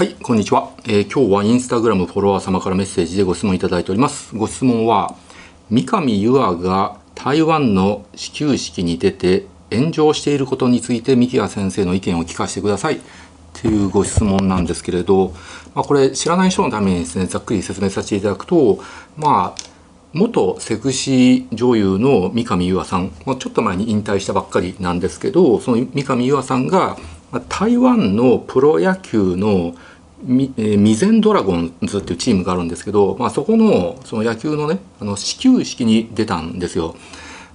[0.00, 4.34] はい、こんにちは、えー、今日はインスタグラムフォロワー様からメッセージでご質問いただいております。
[4.34, 5.14] ご質問は、
[5.68, 12.96] 三上優愛が台湾の始球式に出て炎上していることについて三木谷先生の意見を聞かせてください。
[12.96, 12.98] っ
[13.52, 15.34] ていうご質問なんですけれど、
[15.74, 18.82] まあ、これ知らない人のためにですね、ざっくり説明させていただくと、
[19.18, 19.62] まあ、
[20.14, 26.96] 元セクシー女優の三上優愛さん、まあ、ちょっと前に引退したばっかりなんですけど、その三上優愛さんが
[27.48, 29.74] 台湾のプロ野球の
[30.22, 36.96] ミ,、えー、ミゼンドラゴンズっていうチームがあるんですけど、まあ、そこのその野球のねあの始球式に出たんですよ。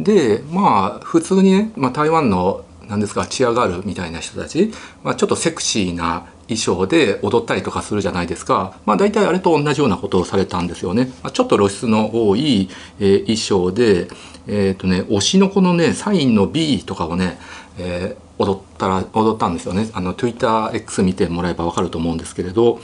[0.00, 11.12] でまあ普通にね、まあ、台湾の何ですかチアガールみたいな人たち、まあ、ちょっとセクシーな衣装で踊ったりとかするじゃないですか、まあ、大体あれと同じようなことをされたんですよね。
[11.22, 14.08] まあ、ちょっと露出の多い、えー、衣装で、
[14.46, 17.38] え、ー、とね推しの子のねサインの B とかをね、
[17.76, 19.88] えー踊ったら踊ったんですよね。
[19.92, 22.80] あの TwitterX 見てもらえば分かると思うんですけれど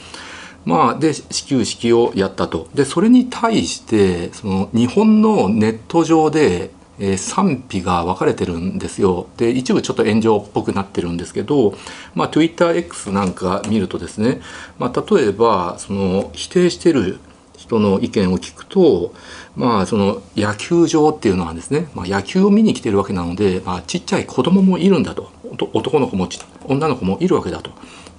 [0.65, 2.67] まあで始球式をやったと。
[2.73, 9.27] でそれに対してその日本のネット上で、えー、賛否が分かれてるんですよ。
[9.37, 11.75] で一部ちょっと炎上っぽくなってるんですけど、
[12.15, 14.41] まあ、TwitterX なんか見るとですね、
[14.79, 17.19] まあ、例えばその否定してる
[17.57, 19.13] 人の意見を聞くと
[19.55, 25.31] まあその野球場っていうのはですね、まあ、野球を見に来てるわけなので、まあ、ちっちゃい子供もいるんだと。
[25.73, 26.27] 男の子も
[26.65, 27.71] 女の子もいるわけだと。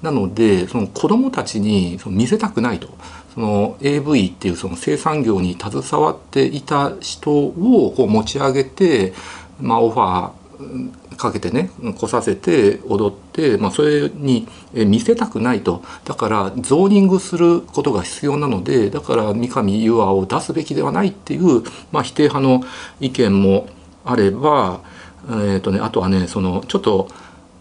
[0.02, 2.88] なのでその子供たちにその見せたくないと。
[3.34, 9.12] その AV っていうその生産業に携わっていた人をこう持ち上げて、
[9.60, 15.82] まあ、オファーかけてね来させて踊って、まあ、それに見せたくないと。
[16.04, 22.62] だからゾーニングすることが必要なのでだから三上優愛を出すべきではないっていう、まあ、否定派の
[23.00, 23.68] 意見も
[24.04, 24.80] あれば、
[25.28, 27.08] えーとね、あとはねそのちょっと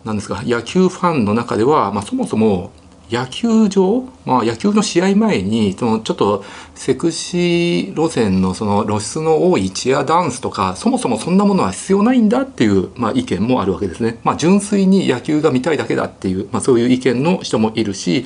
[0.06, 2.72] なんですか野球ファンの中では、まあ、そもそも
[3.10, 14.20] 野球場、まあ、野球の試合前にそのちょっとセクシー路線のその露出の多いチアダンスとかそもそもそんなものは必要ないんだっていう、まあ、意見もあるわけですね。
[14.24, 18.26] まあ、純粋に野球が見たいだけだっていう、まあ、そういう意見の人もいるし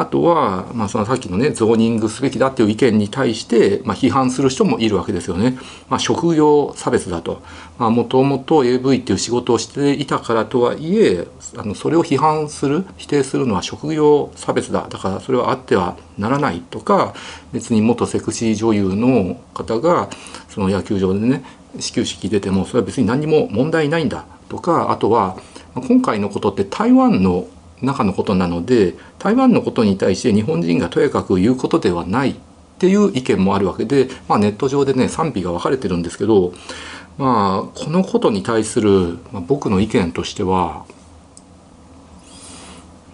[0.00, 5.58] あとは、まあ、そのさっきのねゾーニングすべきだっていう意見に対して、まあ、批判する人もいるわけですよね。
[5.90, 7.42] まあ、職業差別だと
[7.78, 11.26] もともと AV っていう仕事をしていたからとはいえ
[11.58, 17.14] あのそれを批判する否定するのは職業差別だだからそれはあってはならないとか
[17.52, 20.08] 別に元セクシー女優の方が
[20.48, 21.44] その野球場でね
[21.78, 25.36] 始球式出てもそれは別に何も問題ないんだとかあとは
[25.74, 27.46] 今回のことって台湾の
[27.82, 32.34] 中のことなので台湾のことに対して日本人がとやかく言うことではないっ
[32.78, 36.54] ていう意見もあるわけで、まあ、ネット上でね賛否が分かれてるんですけど、
[37.18, 40.86] まあ、このことに対する、まあ、僕の意見としては、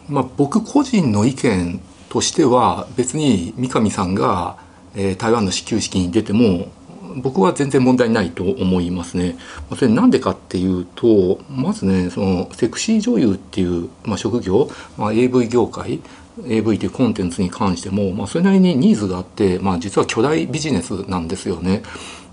[0.09, 4.57] まあ、僕個人の意見としては別に三上さんが、
[4.95, 6.69] えー、台湾の始球式に出ても
[7.17, 9.37] 僕は全然問題ないと思いますね。
[9.77, 16.01] それなんでかっていうとまずねそのセクシー女優っていう、まあ、職業、まあ、AV 業界
[16.47, 21.83] AV というコンテンツに関しても、まあ、それなりにニーズがあって、まあ、実は巨大ビジネスなんですよね。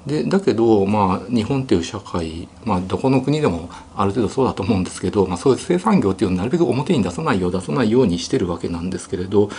[0.05, 9.49] でだけど、まあ、日本っていう社会、まあ、どこの国でもある程度そうだと思うんですけど、まあ、そういう生産業っていうのをなるべく表に出さないよう出さないようにしてるわけなんですけれど、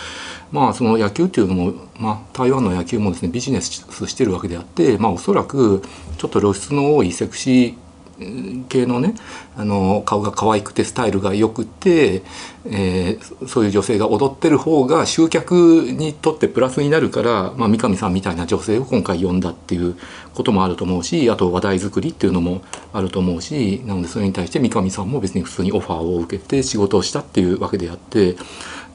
[0.51, 5.81] まあ、その野球っていうのも、まあ、台湾の野球もですねビジネスしてるわけであって、まあ、おそらく
[6.17, 9.15] ちょっと露出の多いセクシー系のね
[9.57, 12.23] あの顔が可愛くてスタイルが良くて、
[12.67, 19.95] えー、そういう女性が踊ってる方が集客にとってプラスになるから、まあ、三上さんみたいな女性を今回呼んだっていう
[20.33, 22.61] こともあると思うしあと話題作りっていうのも
[22.91, 28.35] あると思うしなのでそれに対して三上さんも別に普通にオファーを受けて仕事をしたっていうわけであって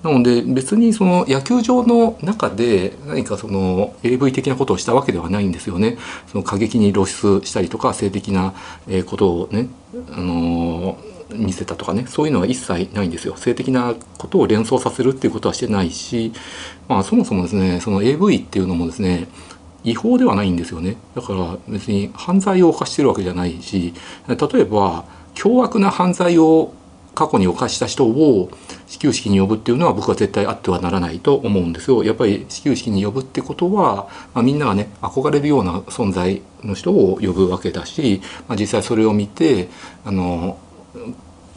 [0.02, 5.98] なので別にその野球場の中で何かその AV 的なことをしたわけではないんですよね。
[6.28, 8.54] その過激に露出したりとか性的な
[9.06, 9.68] ことをね、
[10.12, 10.98] あの
[11.34, 13.36] 見せたとかねそういうのは一切ないんですよ。
[13.36, 16.32] 性的なことを連想させるっていうことはしてないし、
[16.88, 19.28] まあ、そもそもですねその AV っていうのもですね
[19.84, 23.94] 違法ではないんですよねだから別に犯罪を犯してるわけじゃないし
[24.28, 25.04] 例えば
[25.34, 26.74] 凶悪な犯罪を
[27.14, 28.50] 過去に犯した人を
[28.86, 32.04] 始球式に呼ぶっていうのは僕は絶対あってはならないと思うんですよ。
[32.04, 39.68] やっぱり始球式に呼ぶってことは、まあ、みんながね憧れるような存在の人を呼ぶわけだし、まあ、実際それを見て
[40.04, 40.58] あの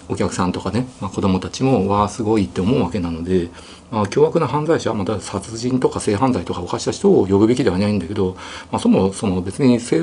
[0.10, 3.50] お客さんとかね、まあ、子供たちもわあすごいって思うわけなので、
[3.92, 8.36] まあ、凶悪な犯罪者また殺人とか性犯罪とか犯した人を呼ぶべきではないんだけど、
[8.72, 9.96] まあ、そもそも別にそ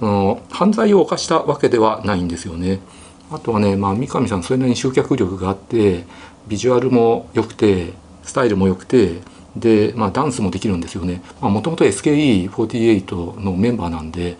[0.00, 2.80] の犯罪を犯したわけではないんですよね。
[3.30, 6.04] あとはね、まあ、三上さんそれなりに集客力があって
[6.46, 9.20] ビジュアルも良くてスタイルも良くて
[9.56, 14.36] で、まあ、ダンスもできるんですよねもともと SKE48 のメンバーなんで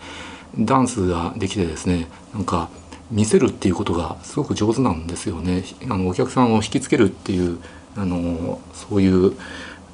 [0.57, 2.69] ダンスができてですねなんか
[3.11, 7.59] 見せるっていうことがすごく上手なんですよねあのお客さんを引きつけるっていう
[7.95, 9.33] あのそういう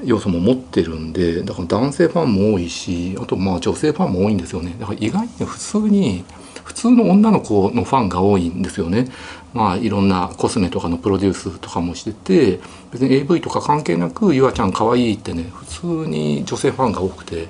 [0.03, 6.23] 要素も持ってるんでだから男性ファンも多いしあとまあ女性ファンも多いんですよねだから意外に普通に
[6.63, 9.07] 普通の女の子のファンが多いんですよね。
[9.53, 12.61] まあいろんなコスメとかのプロデュースとかもしてて
[12.91, 17.47] 別に AV とか関係なく「ゆあちゃん可愛いってね普通に女性ファンが多くて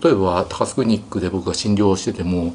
[0.00, 2.54] 例えば高須クリニックで僕が診療してても、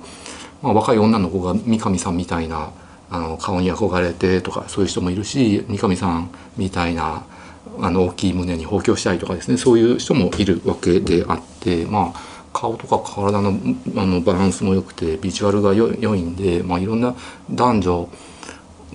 [0.66, 2.72] まあ、若い女の子が三上さんみたいな
[3.12, 7.24] あの顔に憧れてとかそういう人もいるし三上さんみたいな
[7.80, 13.60] あの大きい胸に包協したいとかですねそういう人もいるわけであってまあ顔とか体の
[13.96, 17.16] あのバランスも良くてビジュアルが良いんで、まあ、いろんな
[17.52, 18.10] 男女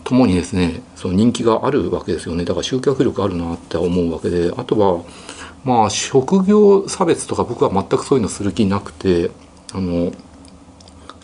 [0.02, 2.44] ともにですねその人気があるわけですよね。
[2.44, 5.04] だから集客力あるなって思うわけであとは
[5.62, 9.30] まあ職業差別とか僕は全くそういうのする気なくて
[9.72, 10.10] あの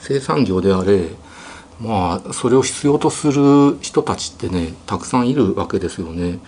[0.06, 1.08] 生産業であれ
[1.80, 6.38] まあそれを必要とする人たちってねたくさんいるわけですよね。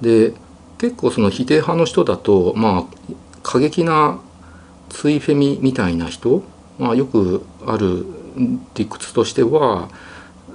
[0.00, 0.32] で
[0.78, 4.20] 結構その否定派の人だとまあ過激な
[4.88, 6.42] ツイフェミみたいな人、
[6.78, 8.06] まあ、よくある
[8.74, 9.88] 理屈としては、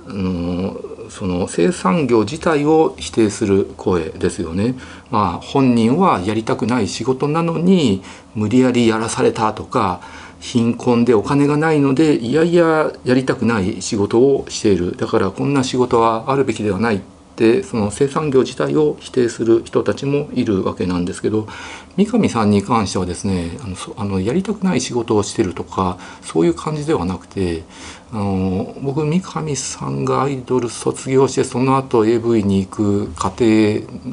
[0.08, 0.78] うん、
[1.10, 4.76] その生産業自体を否定する声ですよね。
[5.12, 8.02] まあ、本人はやりたくない仕事なのに
[8.34, 10.02] 無理やりやらされたとか
[10.44, 14.98] 貧困でお金がないのでいやいややりたくない仕事をしている。
[14.98, 17.00] だからこんな仕事はあるべきではないっ
[17.38, 21.48] てその生産業自体を否定する人たちもいるわけなんですけど
[21.96, 27.64] 三上さんに関してはですねあのあのやりたくない仕事をしてるとかそういう感じではなくて
[28.12, 33.46] あの僕三上さんがアイドル卒業してその後 AV に行く過程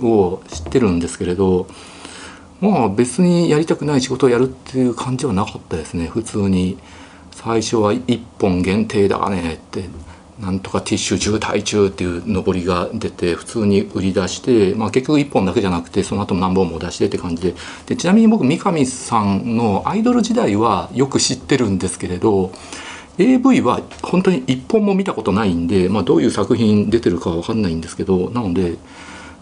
[0.01, 1.67] を知ってるんですけれど
[2.61, 6.07] まあ別にやりたくない仕事をやるっていう感じはなかったですね。
[6.07, 6.79] 普通に。
[7.33, 9.85] 最初は1本限定だねって。
[10.41, 17.55] なんとかティッシュ渋滞中っていう上りが出て普通に売り出して、まあ、結局1本だけじゃなくてその後何本も出してって感じで。
[17.87, 22.53] でちなみに僕三上さんのアイドル時代はよく知ってるんですけれど
[23.19, 28.77] AV は本当に1本も見たことないんで、まあ、どういう作品出てるかは分かんないんですけどなので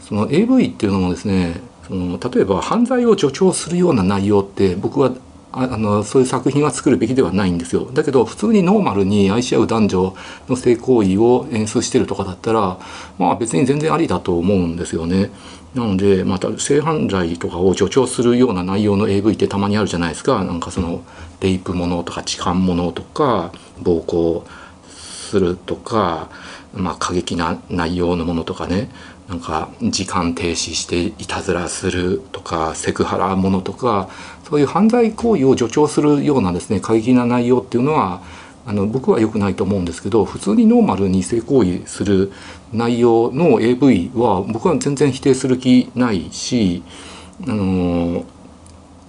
[0.00, 5.12] その AV っていうのもですねその例えば犯罪を助長するような内容って僕は
[5.50, 7.90] あのそういう作品は作るべきではないんですよ。
[7.92, 10.14] だけど普通にノーマルに愛し合う男女
[10.48, 12.78] の性行為を演出してるとかだったら
[13.18, 15.30] まあ別に全然ありだと思うんですよね。
[15.74, 20.44] なのでまた性犯罪とかを助長するような内容の AV ってたまにあるじゃないですか。
[20.44, 21.02] なんかその
[21.40, 24.44] レイプものとか痴漢ものとか暴行
[24.88, 26.30] するとか、
[26.74, 28.90] まあ、過激な内容のものとかね。
[29.28, 34.08] なんか時間停止していたずらするとかセクハラものとか
[34.48, 38.22] そういう犯罪行為を助長するようなですね過激な内容っていうのは
[38.66, 42.32] あの僕は良くないと思うんですけど普通にノーマルに性行為する
[42.72, 46.82] 内容の AV は僕は全然否定する気ないし、
[47.46, 48.26] あの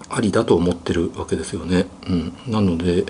[0.10, 1.88] ありだと思ってるわけですよね。
[2.08, 3.06] うん、なので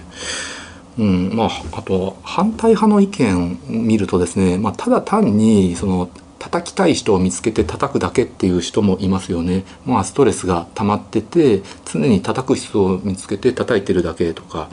[0.97, 6.09] うん、まああと反対派の意見見るとですね、まあ、ただ単にその
[6.39, 9.65] 叩きたい人を見つけて叩くだけっていう人もいますよね。
[9.85, 14.69] まあストレスが溜まってて常に叩く人を見つけて叩いてるだけとか、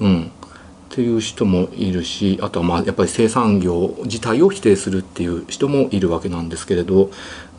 [0.00, 0.30] うん、
[0.92, 7.10] っていう人もいるしあとはまあやっぱり生産業自体を否定するっていう人もいるわけなんですけれど、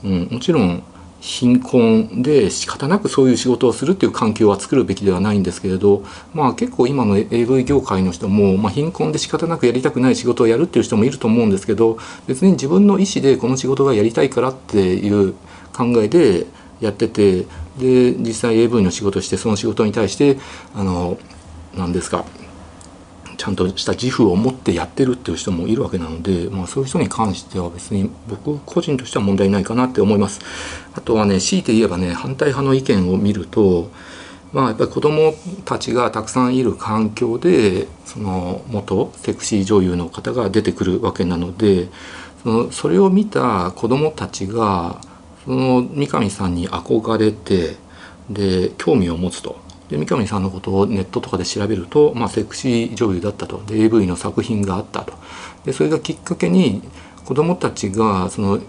[0.04, 0.84] うん、もちろん
[1.24, 6.04] 貧困で仕方なくそういう仕事をするっていう環境は作るべきではないんですけれど、
[6.34, 15.34] まあ、結構今の AV 業界の人も、まあ、貧困で仕方なくやりたくない仕事をやるっていう人もいると思うんですけど別に自分の意思でこの仕事がやりたいからっていう
[15.72, 16.46] 考えで
[16.82, 17.46] やってて
[17.80, 20.38] で実際 AV の仕事してその仕事に対して
[20.76, 21.18] あの
[21.74, 22.26] 何ですか
[23.38, 30.42] ちゃんとした自負を持ってやってるっていう人もいるわけなので、まあ、そういう人に関しては別に僕個人としては問題ないかなって思います。
[30.94, 33.90] あとはね強いて言えばね反対派の意見を見ると
[34.54, 35.34] まあやっぱり子供
[35.66, 41.90] たちがたくさんいる環境でその元セクシー女優の方が出てくるわけなので
[42.44, 45.02] そのそれを見た子供たちが
[45.46, 47.76] その三上さんに憧れて
[48.30, 49.60] で興味を持つと
[49.90, 53.62] で三上さんのことをネットとかで調べると、まあ、セクシー女優だったと。
[53.68, 55.14] で AV の作品があったと。
[55.66, 56.82] でそれがきっかけに
[57.26, 58.60] 子どもたちがその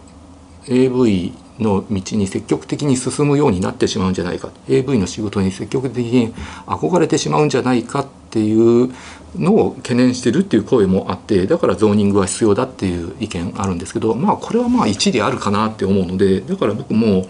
[0.68, 4.50] AV の道に積極的に進むようになってしまうんじゃないか。
[4.68, 6.34] AV の仕事に積極的に
[6.66, 8.92] 憧れてしまうんじゃないかっていう
[9.38, 17.28] のを懸念してるっていう声もあってだからゾーニングは必要だっていう意見あるんですけどまあこれはまあ一理あるかなって思うのでだから僕も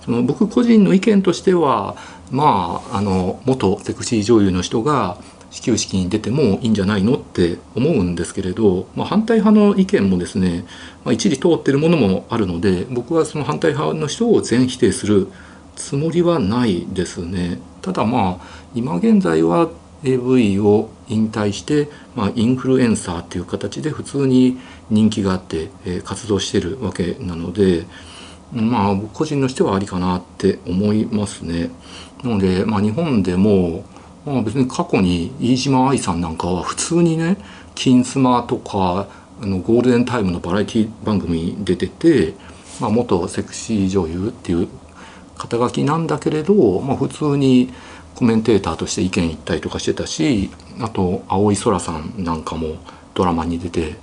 [0.00, 1.96] そその僕個人の意見としては
[2.30, 5.18] まああの元セクシー女優の人が
[5.50, 10.64] 始球式に出てもいいんじゃないのって思うんですけれど、まあ、反対派の意見もですね、
[11.04, 15.28] まあ、一理通ってるものもあるので僕はその反対派の人を全否定する
[15.74, 17.58] つもりはないですね。
[17.82, 19.70] ただまあ今現在は
[20.04, 24.58] AV を引退して、まあ、インフルエンサーっていう形で普通に
[24.88, 27.84] 人気があって、え、活動してるわけなので
[28.52, 31.70] まあ僕個人としてはありかなって思いますね。
[32.22, 33.84] なので、まあ、日本でも、
[34.26, 37.38] まあ、別に過去に飯島愛さんなんかは普通にね
[37.74, 39.08] 「金スマ」とか
[39.42, 42.34] あのゴールデンタイムのバラエティ番組に出てて、
[42.80, 44.68] まあ、元セクシー女優っていう
[45.38, 47.72] 肩書きなんだけれど、まあ、普通に
[48.14, 52.76] コメンテーターとして意見言ったりとかしてたしあと青井空さんなんかも
[53.14, 53.96] ドラマに出て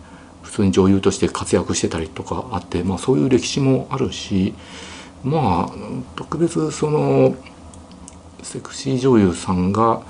[0.47, 4.53] 普通に女優として活躍してたりとかあって、まあ、そういう歴史もあるし
[5.23, 5.71] まあ
[6.15, 7.35] 特別その
[8.41, 10.01] セクシー女優さんが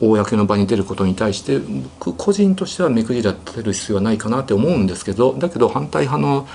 [0.00, 1.58] 公の場に出ることに対して
[1.98, 6.46] 僕個人としては目くじら立てる必要はないかなって思うんですけどだけど反対派の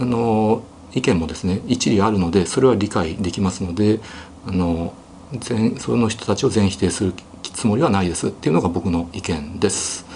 [0.00, 0.62] あの
[0.94, 4.00] 意見もですね一理あるのでそれは理解できますので
[4.46, 4.94] あの
[5.32, 10.06] 全その人たちを全否定するつもりはないですっていうのが僕の意見です。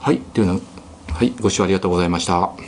[0.00, 0.60] はい、という
[1.18, 2.67] はい、ご視聴ありがとうございました。